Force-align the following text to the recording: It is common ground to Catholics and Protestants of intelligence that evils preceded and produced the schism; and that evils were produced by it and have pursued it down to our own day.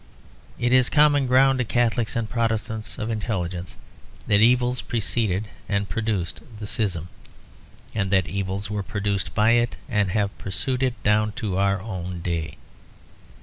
It 0.57 0.73
is 0.73 0.89
common 0.89 1.27
ground 1.27 1.59
to 1.59 1.63
Catholics 1.65 2.15
and 2.15 2.27
Protestants 2.27 2.97
of 2.97 3.11
intelligence 3.11 3.75
that 4.25 4.41
evils 4.41 4.81
preceded 4.81 5.47
and 5.69 5.89
produced 5.89 6.41
the 6.57 6.65
schism; 6.65 7.09
and 7.93 8.11
that 8.11 8.25
evils 8.27 8.67
were 8.71 8.81
produced 8.81 9.35
by 9.35 9.51
it 9.51 9.75
and 9.87 10.09
have 10.09 10.35
pursued 10.39 10.81
it 10.81 10.95
down 11.03 11.33
to 11.33 11.55
our 11.57 11.79
own 11.79 12.21
day. 12.21 12.57